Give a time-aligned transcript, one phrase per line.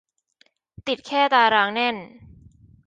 [0.87, 1.95] ติดแค่ตารางแน่น